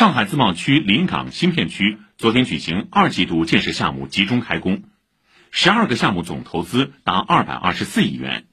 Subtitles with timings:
[0.00, 4.82] 上海自贸区临港新片区昨天举行二季度建设项目集中开工，
[5.50, 8.46] 十二个项目总投资达二百二十四亿元，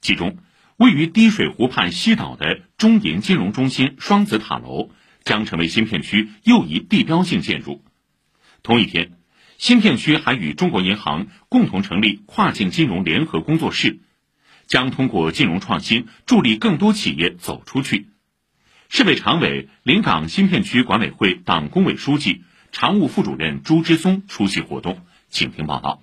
[0.00, 0.38] 其中
[0.76, 4.90] 位于滴水湖畔西岛的中银金融中心双子塔楼
[5.24, 7.82] 将成为新片区又一地标性建筑。
[8.62, 9.14] 同一天，
[9.58, 13.98] 新片区还与中国银行共同成立跨境金融联合工作室，
[14.68, 18.10] 将通过金融创新助力更多企业走出去。
[18.96, 24.98] 市委常委、临港新片区管委会党工委书记、常务副主任朱之松出席活动，
[25.28, 26.00] 请听报道。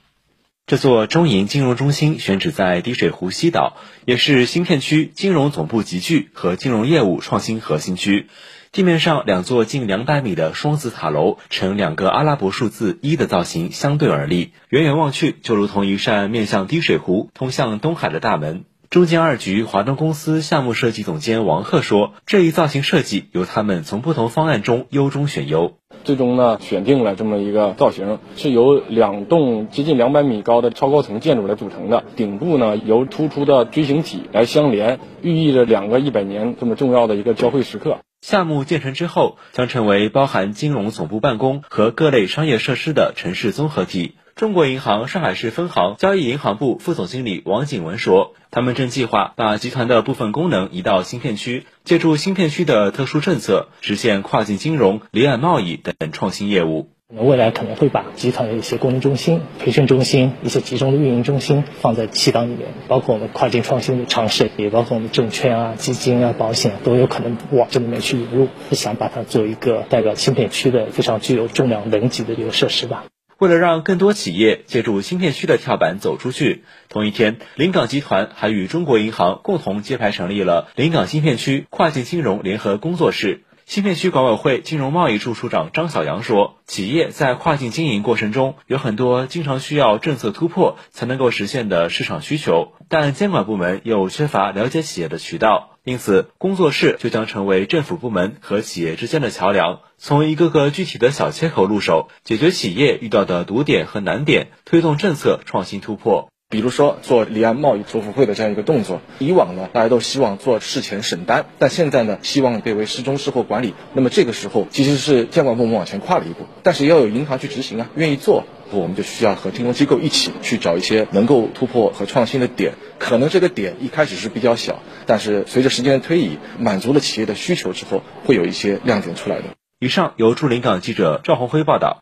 [0.66, 8.28] 这座中银金融中心选址在滴水湖西岛，也是新片区金融总部集聚和金融业务创新核心区。
[8.74, 18.66] 地面上两座近两百米的双子塔楼，呈两个阿拉伯数字一的造型相对而立，远远望去就如同一扇面向滴水湖、通向东海的大门。
[18.92, 32.04] 中建二局华东公司项目设计总监王鹤说：“这一造型设计由他们从不同方案中优中选优，最终呢选定了这么一个造型，是由两栋接近两百米高的超高层建筑来组成的。
[32.18, 38.00] 顶部呢由突出的锥形体来相连，寓意着两个一百年这么重要的一个交汇时刻。
[38.20, 56.90] 项目建成之后，将成为包含金融总部办公和各类商业设施的城市综合体。”中国银行上海市分行交易银行部副总经理王景文说：“他们正计划把集团的部分功能移到新片区，借助新片区的特殊政策，实现跨境金融、离岸贸易等创新业务。
[57.10, 73.04] 我们未来可能会把集团的一些功能中心、培训中心、一些集中的运营中心放在西岛里面，包括我们跨境创新的尝试，也包括我们证券啊、基金啊、保险都有可能往这里面去引入，想把它做一个代表新片区的非常具有重量能级的一个设施吧。”
[73.42, 83.42] 为了让更多企业借助芯片区的跳板走出去，同一天，临港集团还与中国银行共同揭牌成立了临港芯片区跨境金融联合工作室。
[83.66, 106.30] 芯片区管委会金融贸易处处长张小阳说：“企业在跨境经营过程中，有很多经常需要政策突破才能够实现的市场需求，但监管部门又缺乏了解企业的渠道。”因此，工作室就将成为政府部门和企业之间的桥梁，从一个个具体的小切口入手，解决企业遇到的堵点和难点，推动政策创新突破。
[106.50, 113.74] 比如说，做离岸贸易做付会的这样一个动作，以往呢，大家都希望做事前审单，但现在呢，希望变为事中事后管理。
[113.94, 118.44] 那么这个时候，其实是监管部门往前跨了一步，但是要有银行去执行啊，愿意做。
[118.80, 129.44] 我们就需要和金融机构一起去找一些能够突破和创新的点，可能这个点一开始是比较小，但是随着时间的推移，满足了企业的需求之后，会有一些亮点出来的。
[129.80, 132.02] 以上由驻临港记者赵红辉报道。